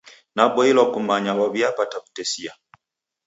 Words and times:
Naboilwa 0.35 0.83
kumanya 0.93 1.31
waw'iapata 1.39 1.97
w'utesia. 2.01 2.51